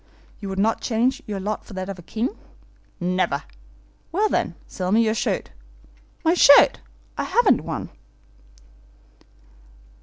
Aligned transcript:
'You 0.39 0.49
would 0.49 0.57
not 0.57 0.81
change 0.81 1.21
your 1.27 1.39
lot 1.39 1.63
for 1.63 1.73
that 1.73 1.87
of 1.87 1.99
a 1.99 2.01
king?' 2.01 2.35
'Never!' 2.99 3.43
'Well, 4.11 4.29
then, 4.29 4.55
sell 4.65 4.91
me 4.91 5.05
your 5.05 5.13
shirt.' 5.13 5.51
'My 6.25 6.33
shirt! 6.33 6.79
I 7.19 7.23
haven't 7.25 7.61
one! 7.61 7.91